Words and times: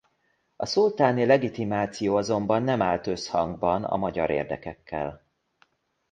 A 0.55 0.65
szultáni 0.65 1.25
legitimáció 1.25 2.15
azonban 2.15 2.63
nem 2.63 2.81
állt 2.81 3.07
összhangban 3.07 3.83
a 3.83 3.95
magyar 3.97 4.29
érdekekkel. 4.29 5.25